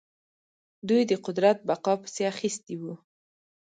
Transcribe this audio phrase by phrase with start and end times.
[0.87, 2.93] دوی د قدرت بقا پسې اخیستي وو.